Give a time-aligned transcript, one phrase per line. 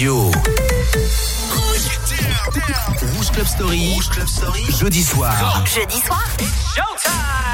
[0.00, 0.30] radio.
[3.02, 3.92] Rouge Club Story.
[3.94, 4.64] Rouge Club Story.
[4.78, 5.62] Jeudi soir.
[5.66, 7.49] Jeudi soir.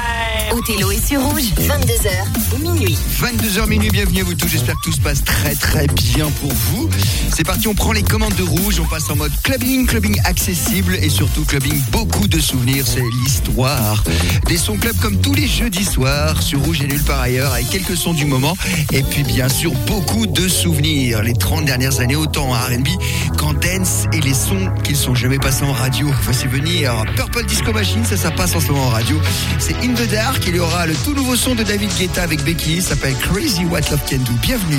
[0.51, 2.97] Othello est sur rouge, 22h minuit.
[3.19, 4.47] 22h minuit, bienvenue à vous tous.
[4.47, 6.89] J'espère que tout se passe très très bien pour vous.
[7.35, 10.95] C'est parti, on prend les commandes de rouge, on passe en mode clubbing, clubbing accessible
[10.95, 12.85] et surtout clubbing beaucoup de souvenirs.
[12.87, 14.03] C'est l'histoire
[14.47, 17.69] des sons club comme tous les jeudis soirs sur rouge et nulle part ailleurs avec
[17.69, 18.55] quelques sons du moment
[18.91, 21.23] et puis bien sûr beaucoup de souvenirs.
[21.23, 22.87] Les 30 dernières années, autant en RB
[23.37, 26.09] qu'en dance et les sons qui ne sont jamais passés en radio.
[26.23, 29.19] Voici venir Purple Disco Machine, ça, ça passe en ce moment en radio.
[29.59, 32.43] C'est In the Dark, il y aura le tout nouveau son de David Guetta avec
[32.43, 34.33] Becky, ça s'appelle Crazy What Love Can Do.
[34.41, 34.77] Bienvenue.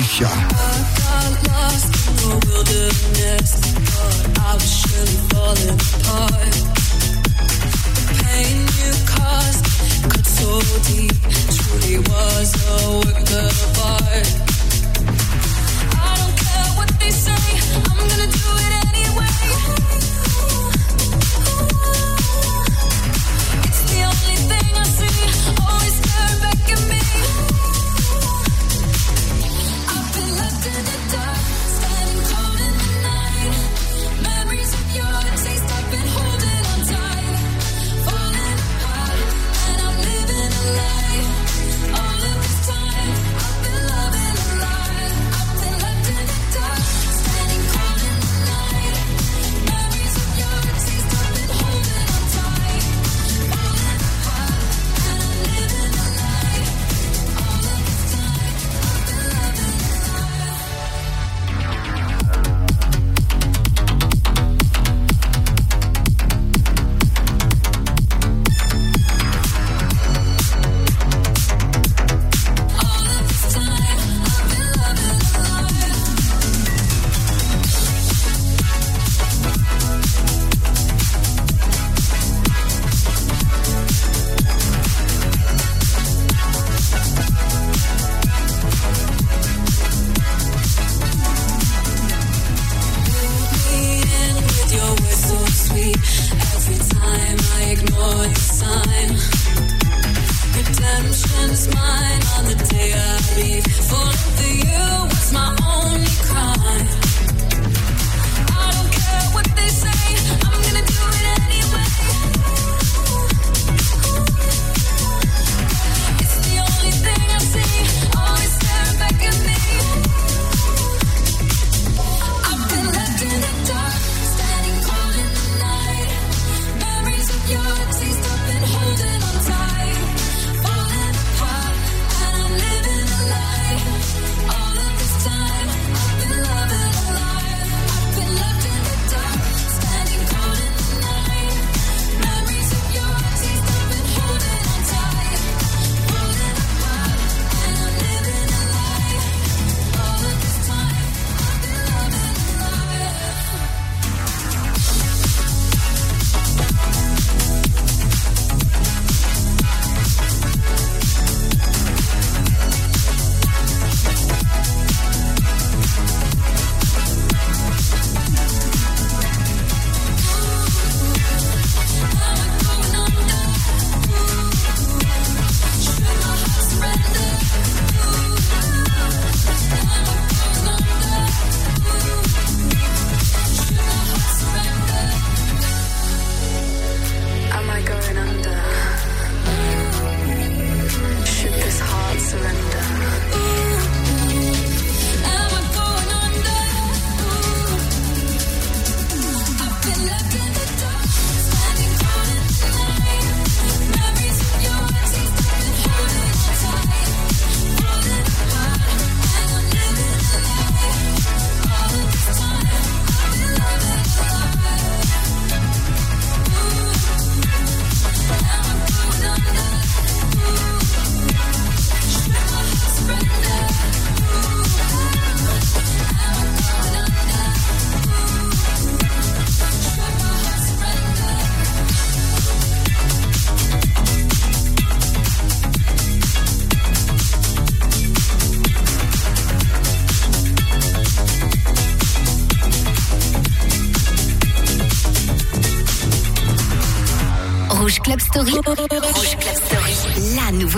[17.71, 19.98] I'm gonna do it anyway.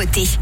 [0.01, 0.40] Story.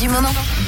[0.00, 0.59] du moment.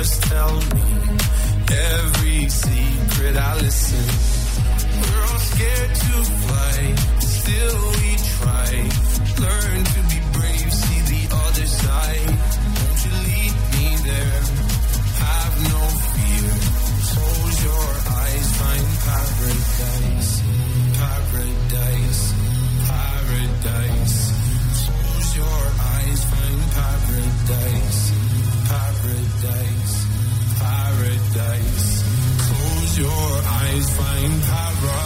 [0.00, 0.82] just tell me
[1.92, 4.06] every secret I listen.
[4.98, 8.70] We're all scared to fly, still we try.
[9.44, 10.19] Learn to be
[33.80, 35.00] always find power.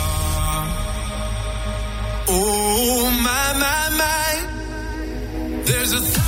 [2.26, 6.00] Oh my my my, there's a.
[6.00, 6.23] Th-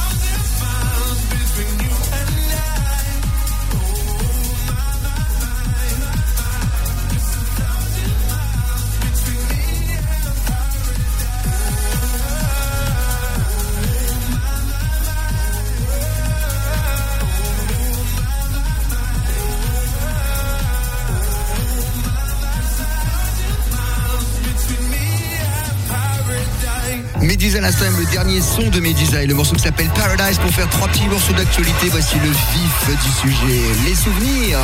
[27.67, 30.87] l'instant le dernier son de Medusa et le morceau qui s'appelle Paradise pour faire trois
[30.87, 31.89] petits morceaux d'actualité.
[31.91, 33.61] Voici le vif du sujet.
[33.85, 34.61] Les souvenirs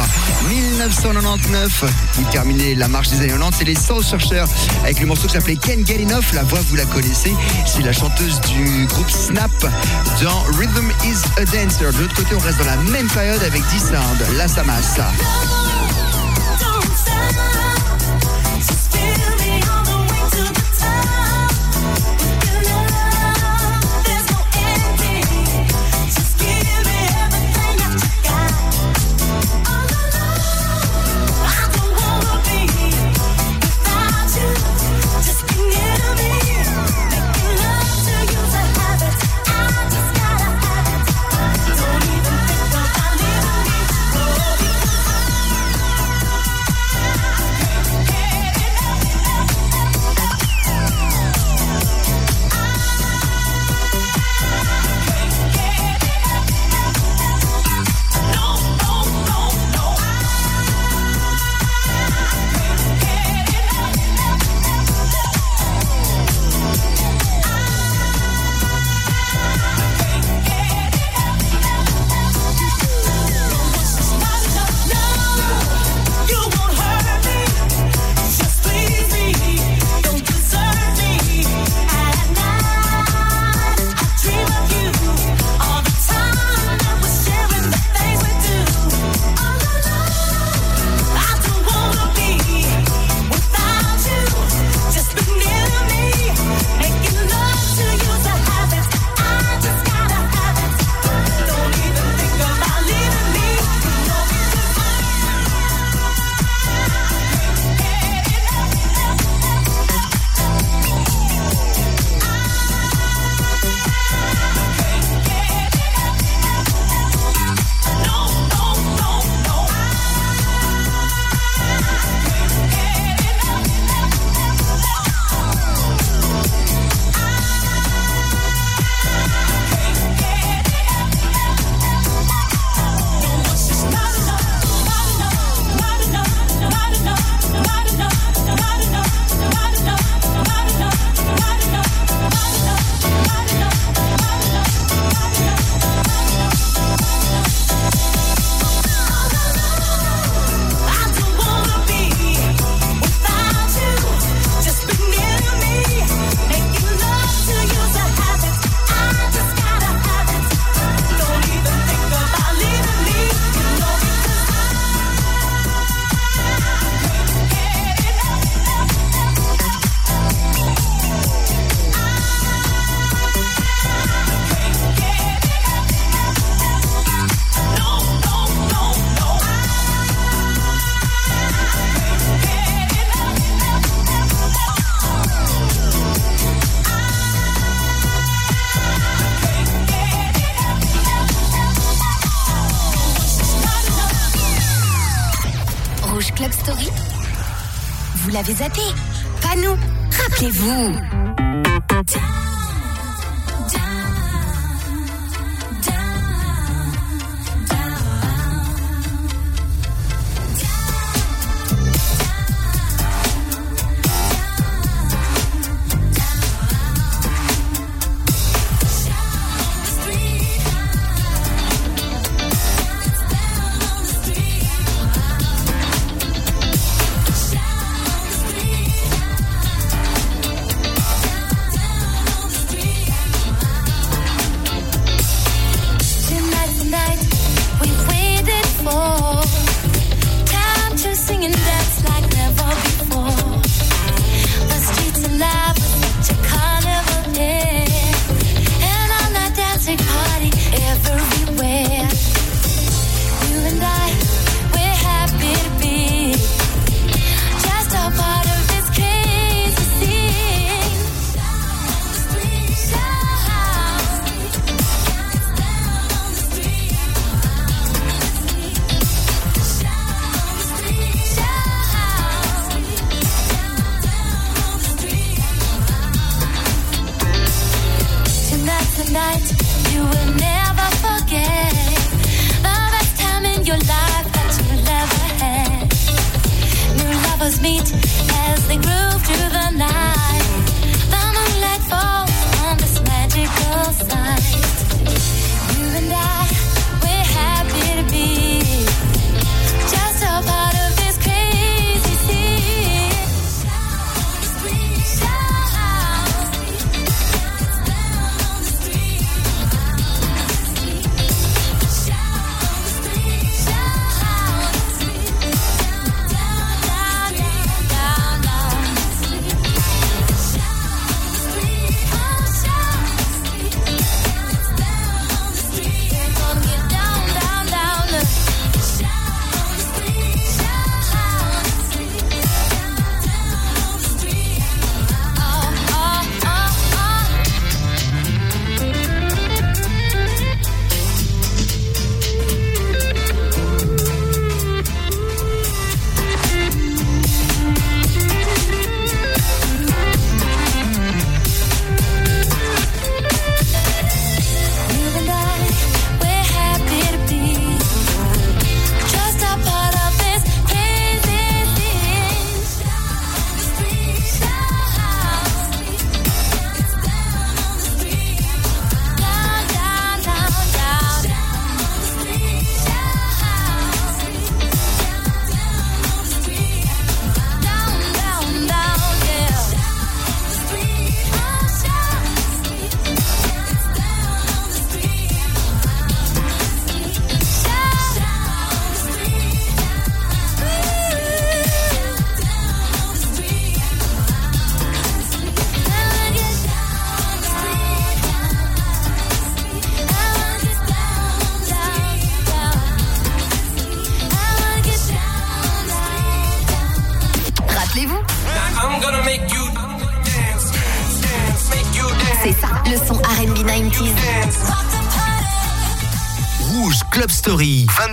[0.49, 4.47] 1999 qui terminait la marche des années 90, c'est les Soul chercheurs.
[4.85, 6.33] avec le morceau qui s'appelait Ken Get Enough.
[6.33, 7.33] La voix, vous la connaissez,
[7.67, 9.51] c'est la chanteuse du groupe Snap
[10.23, 11.93] dans Rhythm is a Dancer.
[11.93, 15.11] De l'autre côté, on reste dans la même période avec D-Sound, la Samassa.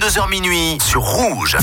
[0.10, 1.56] 22h minuit sur Rouge.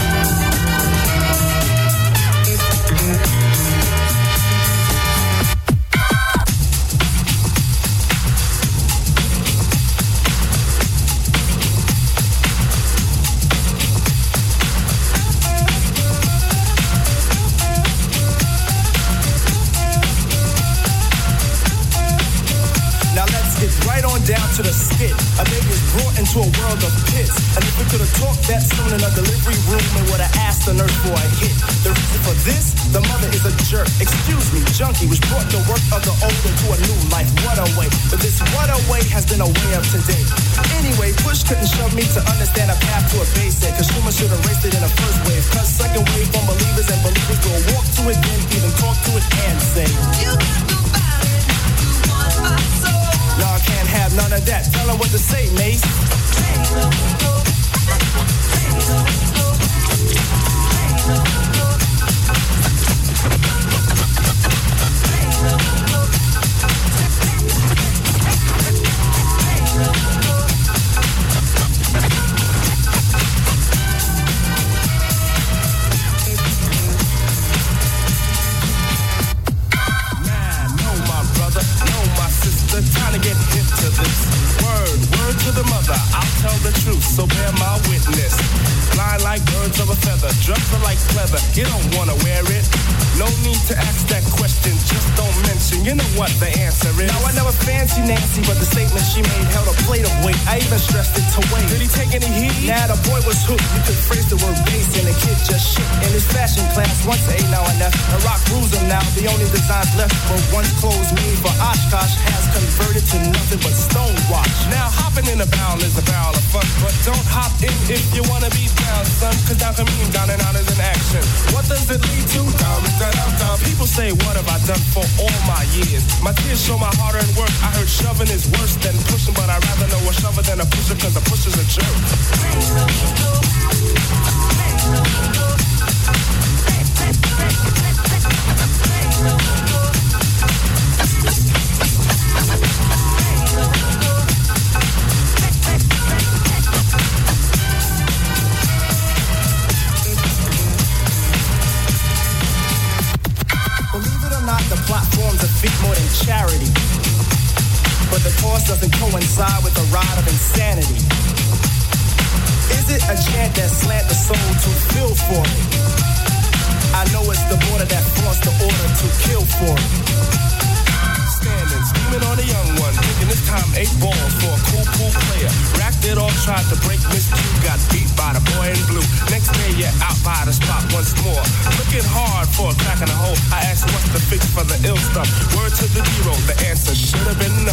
[185.17, 187.73] Word to the zero, the answer should have been no.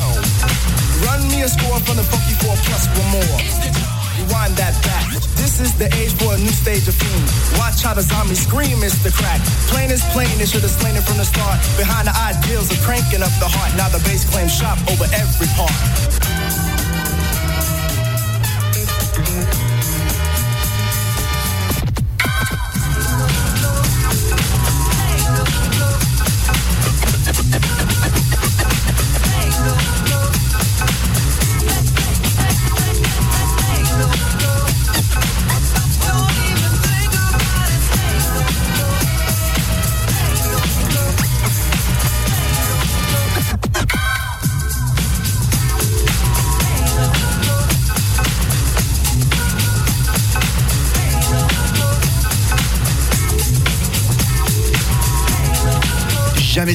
[1.03, 3.39] Run me a score from the funky four plus one more.
[4.15, 5.12] Rewind that back.
[5.36, 7.27] This is the age for a new stage of fame.
[7.60, 9.43] Watch how the zombies scream, it's the crack.
[9.67, 11.60] Plain is plain, it should have slain it from the start.
[11.75, 13.75] Behind the ideals of cranking up the heart.
[13.75, 15.75] Now the bass claims shop over every part.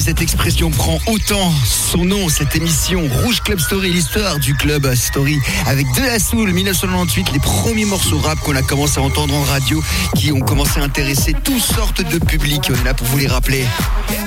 [0.09, 5.37] cette expression prend autant son nom, cette émission Rouge Club Story, l'histoire du Club Story
[5.67, 9.43] avec De La Soul, 1998, les premiers morceaux rap qu'on a commencé à entendre en
[9.43, 9.83] radio,
[10.15, 12.71] qui ont commencé à intéresser toutes sortes de publics.
[12.71, 13.63] On est là pour vous les rappeler.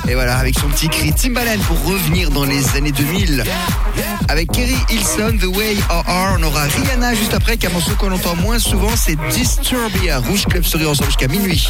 [0.06, 3.42] Et voilà, avec son petit cri Timbaland pour revenir dans les années 2000.
[4.28, 8.36] Avec Kerry Hilson, The Way R, on aura Rihanna juste après, qu'un morceau qu'on entend
[8.36, 10.20] moins souvent, c'est Disturbia.
[10.20, 11.68] Rouge Club Story ensemble jusqu'à minuit.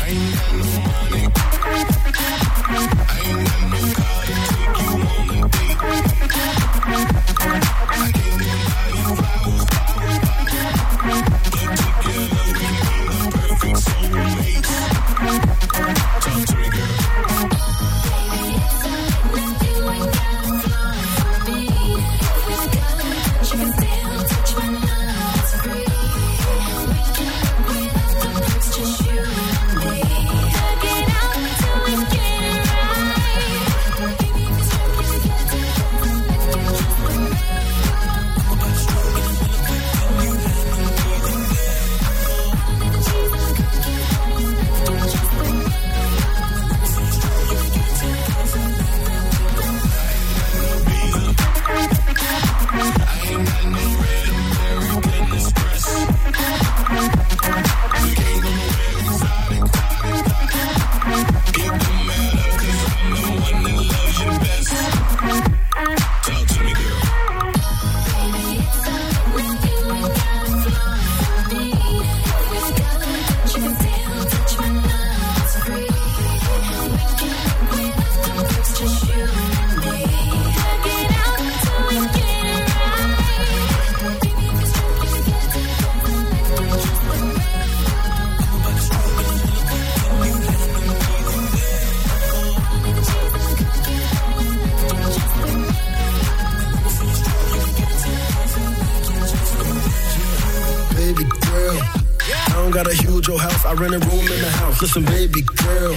[103.72, 104.82] I rent a room in the house.
[104.82, 105.96] Listen, baby girl.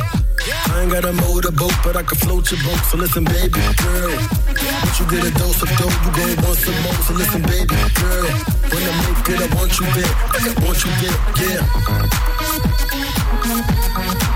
[0.71, 2.79] I ain't got a motorboat, but I can float your boat.
[2.87, 4.15] So listen, baby girl.
[4.15, 6.95] Once you get a dose of dope, you gon' want some more.
[7.03, 8.31] So listen, baby girl.
[8.71, 10.07] When I make it, I want you there.
[10.07, 11.19] I want you there,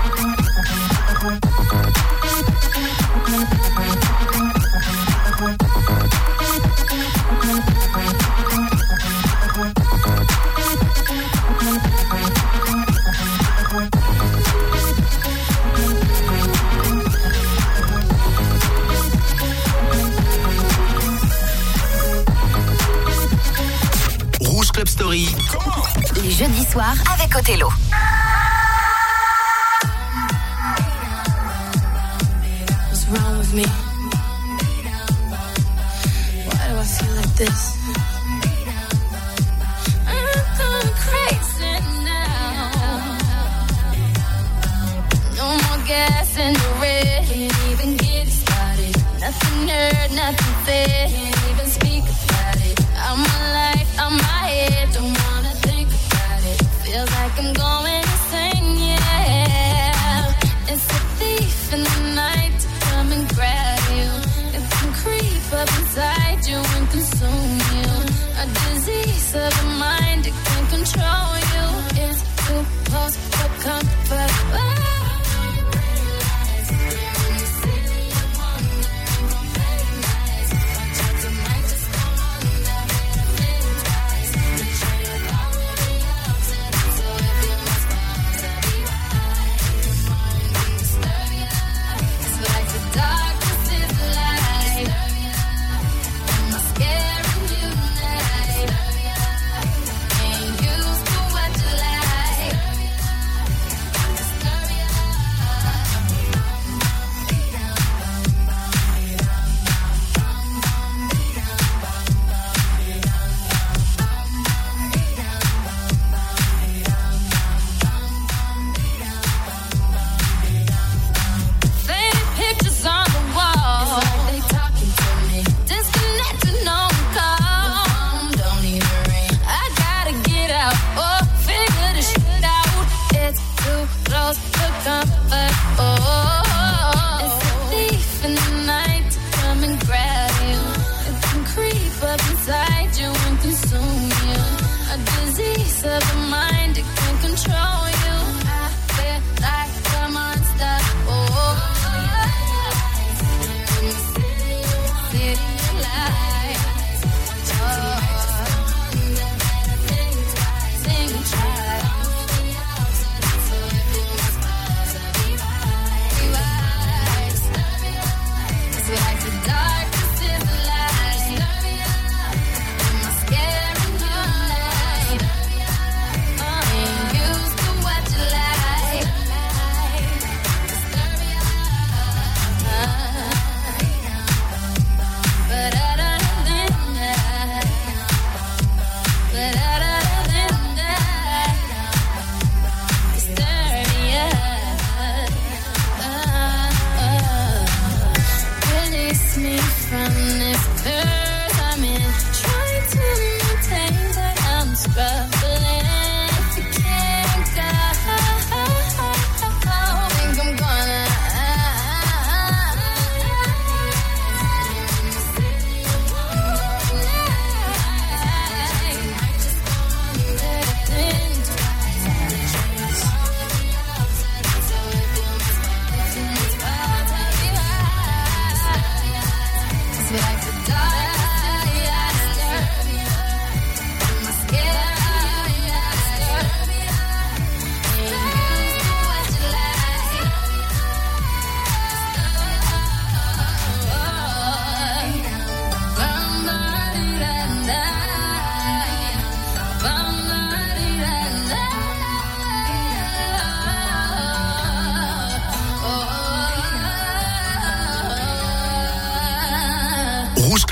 [0.04, 0.09] yeah.
[26.78, 27.68] avec Othello.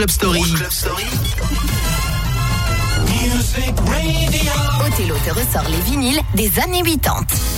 [0.08, 1.04] Club Story.
[3.04, 4.52] Music Radio.
[4.86, 7.57] Othello te ressort les vinyles des années 80.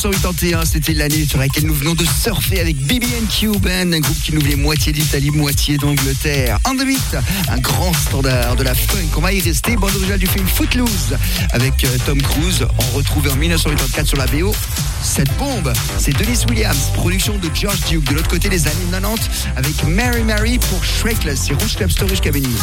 [0.08, 4.20] 1981, c'était l'année sur laquelle nous venons de surfer avec BB&Q Band, hein, un groupe
[4.20, 6.58] qui nous vient moitié d'Italie, moitié d'Angleterre.
[6.64, 7.16] Underbeat,
[7.48, 9.06] un grand standard de la funk.
[9.16, 11.16] On va y rester, bande originale du film Footloose
[11.52, 12.66] avec euh, Tom Cruise.
[12.78, 14.52] On retrouve en 1984 sur la BO
[15.04, 15.72] cette bombe.
[15.98, 18.04] C'est Denise Williams, production de George Duke.
[18.04, 21.42] De l'autre côté, les années 90 avec Mary Mary pour Shrekless.
[21.46, 22.56] C'est Rouge Club Story Cavani.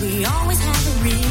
[0.00, 1.23] We always have a reason.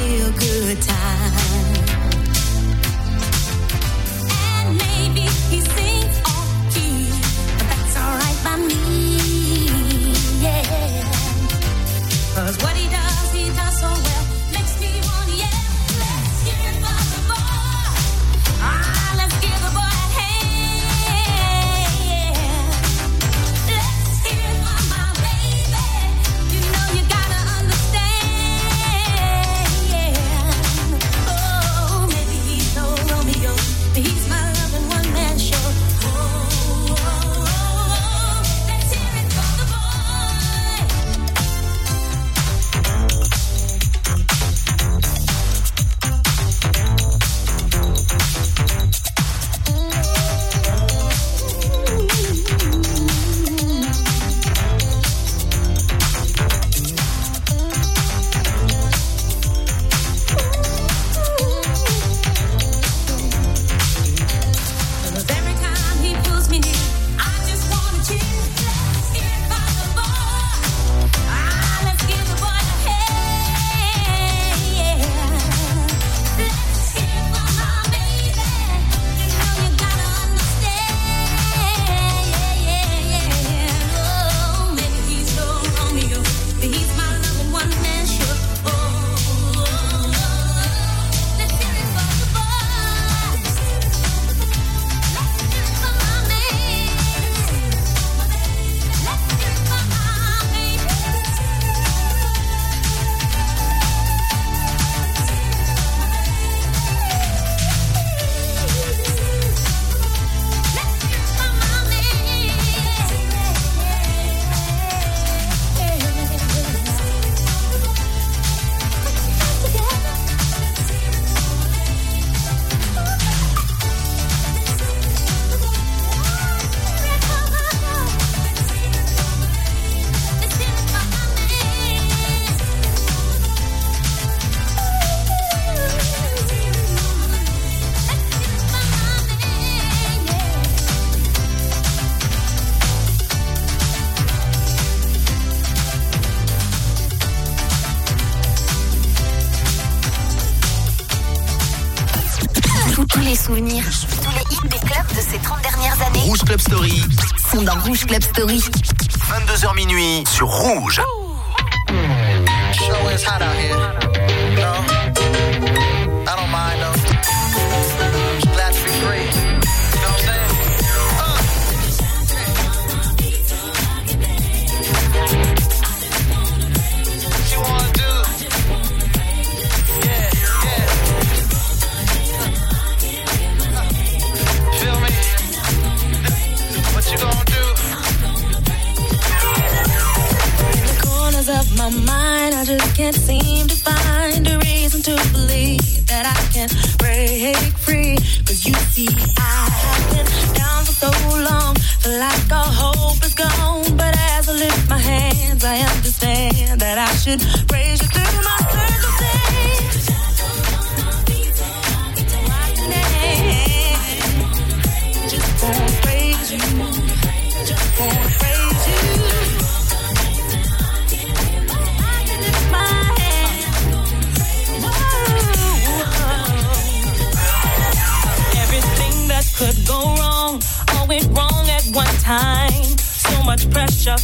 [158.43, 158.72] Rouge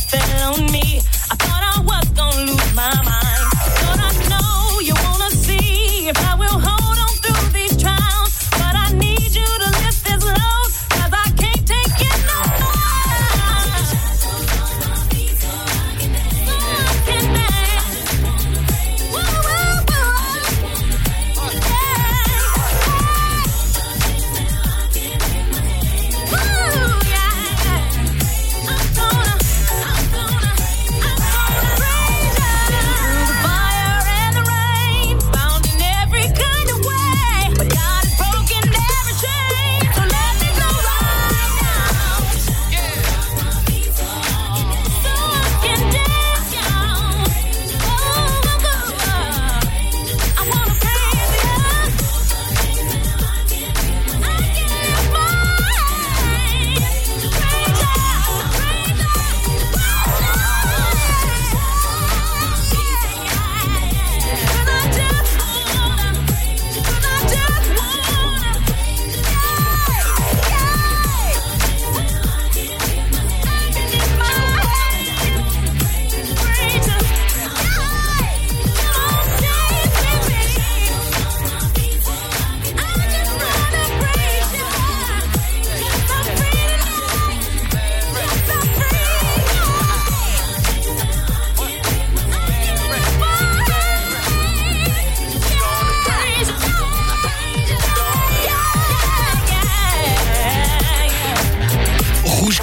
[0.08, 0.89] pressure fell on me.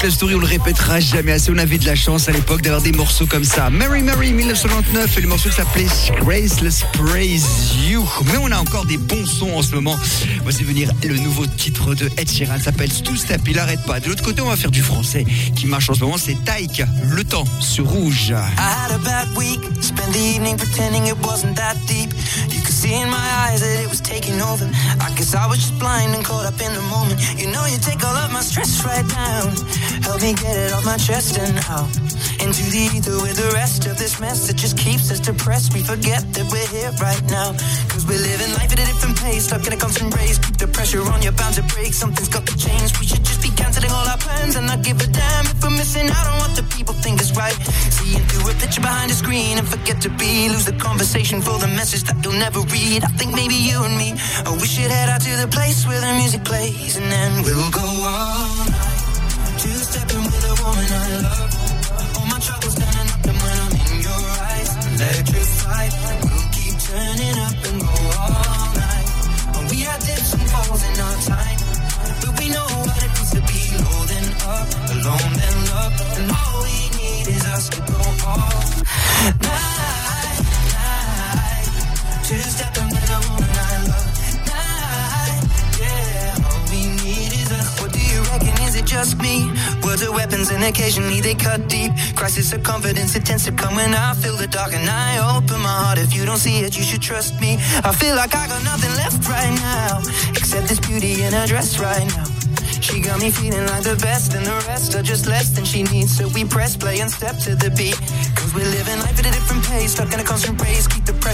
[0.06, 1.50] Club Story, on le répétera jamais assez.
[1.50, 3.70] On avait de la chance à l'époque d'avoir des morceaux comme ça.
[3.70, 5.88] Mary Mary 1999 et le morceau qui s'appelait
[6.20, 8.08] Graceless Praise You.
[8.26, 9.98] Mais on a encore des bons sons en ce moment.
[10.44, 13.40] Voici venir le nouveau titre de Ed Sheeran, s'appelle Two Step.
[13.48, 13.98] Il arrête pas.
[13.98, 15.24] De l'autre côté, on va faire du français
[15.56, 16.18] qui marche en ce moment.
[16.18, 18.28] C'est Taïk, le temps sur Rouge.
[18.28, 22.12] I had a bad week, spent the evening pretending it wasn't that deep.
[22.54, 23.16] You could see in my
[23.48, 24.70] eyes that it was taking over.
[25.00, 27.18] I guess I was just blind and caught up in the moment.
[27.36, 29.50] You know, you take all of my stress right down.
[30.02, 31.88] Help me get it off my chest and out.
[32.42, 35.72] Into the ether with the rest of this mess that just keeps us depressed.
[35.72, 37.56] We forget that we're here right now.
[37.88, 40.38] Cause we're living life at a different pace, stuck in a constant race.
[40.38, 41.94] Keep the pressure on, you're bound to break.
[41.94, 42.92] Something's got to change.
[43.00, 45.70] We should just be canceling all our plans and not give a damn if we're
[45.70, 47.56] missing out on what the people think is right.
[47.96, 50.48] Seeing through a picture behind a screen and forget to be.
[50.48, 53.04] Lose the conversation for the message that you'll never read.
[53.04, 56.00] I think maybe you and me, oh, we should head out to the place where
[56.00, 58.95] the music plays and then we'll go all
[59.66, 59.74] night.
[59.74, 61.50] Two stepping with a woman I love.
[62.16, 65.92] All my troubles standing up and when I'm in your eyes, electrified.
[66.22, 69.08] We'll keep turning up and go all night.
[69.70, 71.58] We had dips and falls in our time,
[72.20, 76.30] but we know what it means to be low then up, alone then love, and
[76.30, 78.54] all we need is us to go all
[79.26, 79.75] night,
[88.96, 89.36] just me?
[89.84, 91.92] Words are weapons and occasionally they cut deep.
[92.14, 95.60] Crisis of confidence, it tends to come when I feel the dark and I open
[95.60, 95.98] my heart.
[95.98, 97.58] If you don't see it, you should trust me.
[97.88, 99.98] I feel like I got nothing left right now,
[100.40, 102.24] except this beauty in her dress right now.
[102.80, 105.82] She got me feeling like the best, and the rest are just less than she
[105.82, 106.16] needs.
[106.16, 107.98] So we press play and step to the beat.
[108.36, 110.85] Cause We're living life at a different pace, stuck in a constant race.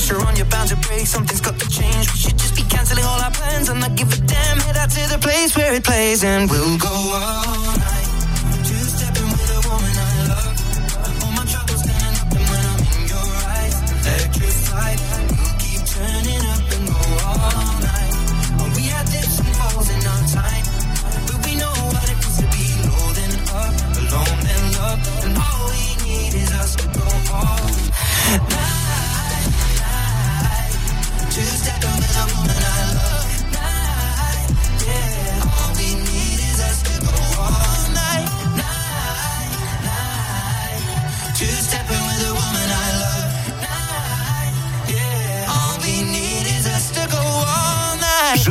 [0.03, 1.07] Pressure on, you're bound to break.
[1.07, 2.11] Something's got to change.
[2.11, 4.59] We should just be canceling all our plans and not give a damn.
[4.59, 8.09] Head out to the place where it plays, and we'll go all night.
[8.66, 10.11] Two-stepping with a woman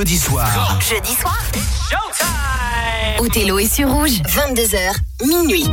[0.01, 1.39] Jeudi soir, Jeudi soir.
[3.19, 4.19] Othello est sur rouge.
[4.25, 4.95] 22h,
[5.27, 5.63] minuit.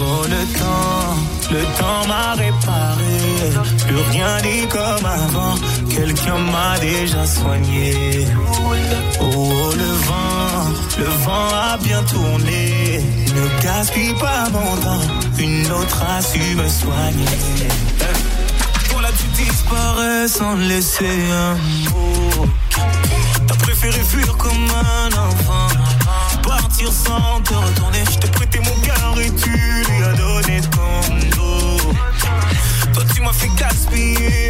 [0.00, 1.14] Oh le temps,
[1.52, 3.22] le temps m'a réparé.
[3.86, 5.54] Plus rien n'est comme avant.
[5.94, 8.26] Quelqu'un m'a déjà soigné.
[8.34, 8.72] Oh,
[9.20, 13.00] oh, le vent, le vent a bien tourné.
[13.34, 15.06] Ne gaspille pas mon temps.
[15.38, 17.68] Une autre a su me soigner.
[18.88, 21.54] Pour là tu disparais sans laisser un
[21.90, 22.46] mot.
[23.46, 25.68] T'as préféré fuir comme un enfant.
[26.42, 28.02] Partir sans te retourner.
[28.10, 31.92] Je t'ai prêté mon cœur et tu lui as donné ton dos.
[32.94, 34.41] Toi, tu m'as fait gaspiller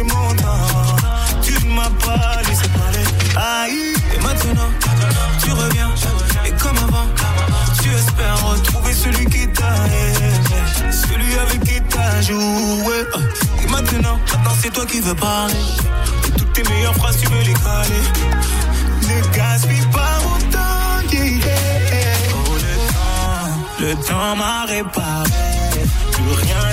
[14.85, 15.53] qui veux parler.
[16.37, 18.03] Toutes tes meilleures phrases, tu veux les caler.
[19.01, 20.59] Ne gaspille pas mon temps.
[22.35, 25.29] Oh, le temps, le temps m'a réparé.
[26.11, 26.72] Plus rien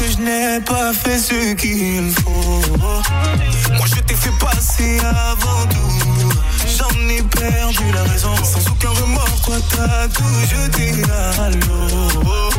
[0.00, 2.78] que je n'ai pas fait ce qu'il faut.
[3.76, 6.30] Moi je t'ai fait passer avant tout.
[6.76, 8.34] J'en ai perdu la raison.
[8.42, 12.50] Sans aucun remords, toi t'as tout jeté à l'eau.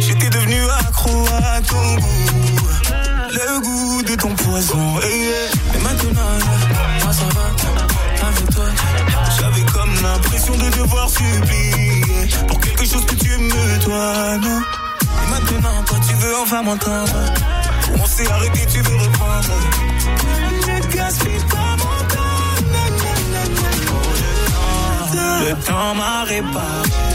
[0.00, 2.60] J'étais devenu accro à ton goût.
[3.38, 5.00] Le goût de ton poison.
[5.02, 8.26] Et, et maintenant, yeah, moi ça va.
[8.26, 8.66] Avec toi,
[9.38, 12.02] j'avais comme l'impression de devoir supplier
[12.48, 14.60] pour quelque chose que tu me dois, non?
[15.30, 17.12] Maintenant, toi tu veux enfin m'entendre.
[18.02, 19.54] On s'est arrêté, tu veux reprendre.
[20.66, 22.40] Ne gaspille pas mon temps.
[23.92, 27.09] Oh, le temps, Le temps.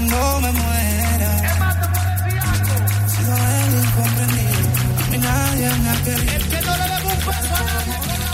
[0.00, 1.36] Cuando me muera.
[3.04, 6.32] He sido el incomprendido, a mí nadie me ha querido.
[6.32, 8.29] el que no le debe un peso a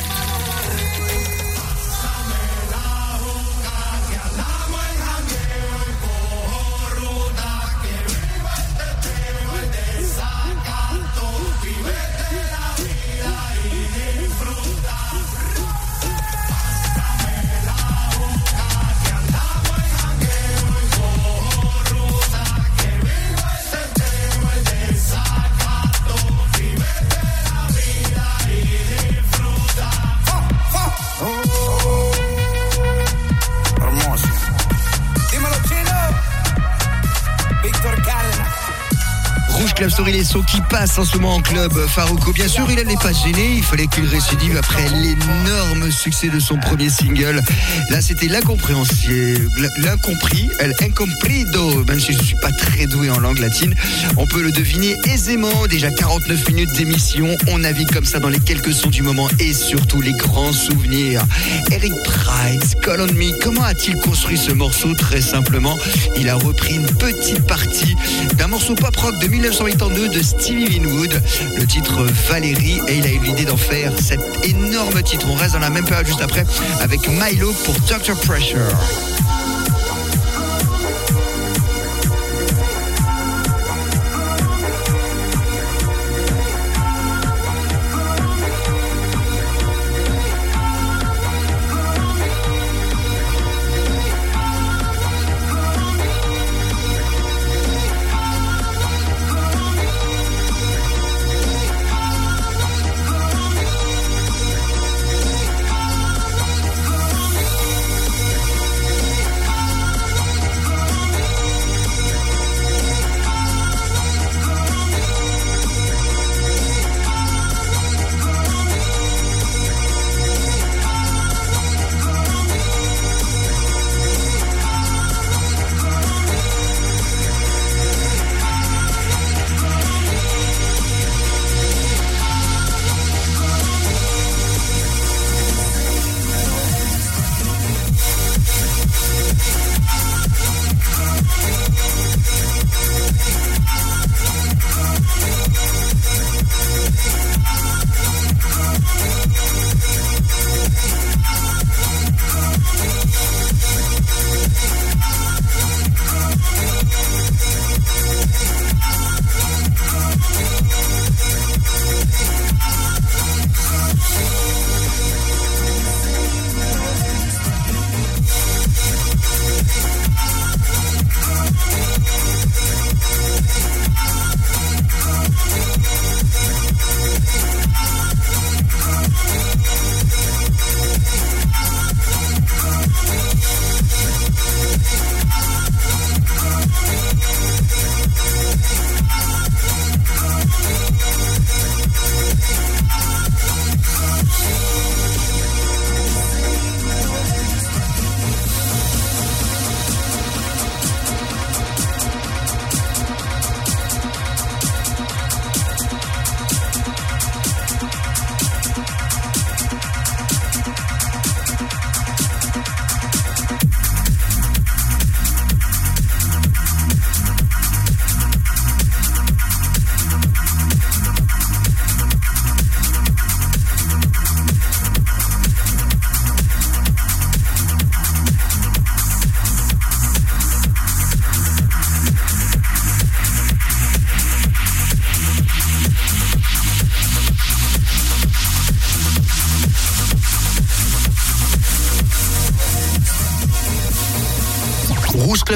[39.77, 41.71] Club Story, les sons qui passent en ce moment en club.
[41.89, 43.57] Farouko, bien sûr, il n'allait pas gêner.
[43.57, 47.43] Il fallait qu'il récidive après l'énorme succès de son premier single.
[47.91, 51.85] Là, c'était l'incompréhensible, l'incompris, el incomprido.
[51.85, 53.75] Même si je ne suis pas très doué en langue latine,
[54.17, 55.67] on peut le deviner aisément.
[55.69, 57.37] Déjà 49 minutes d'émission.
[57.49, 61.23] On navigue comme ça dans les quelques sons du moment et surtout les grands souvenirs.
[61.71, 63.39] Eric Price, Call on Me.
[63.43, 64.95] Comment a-t-il construit ce morceau?
[64.95, 65.77] Très simplement,
[66.17, 67.95] il a repris une petite partie
[68.39, 69.27] d'un morceau pop rock de
[69.67, 71.21] 1982 de Stevie Winwood,
[71.57, 75.27] le titre Valérie, et il a eu l'idée d'en faire cet énorme titre.
[75.29, 76.47] On reste dans la même période juste après
[76.81, 78.15] avec Milo pour Dr.
[78.25, 79.26] Pressure.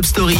[0.05, 0.39] Story.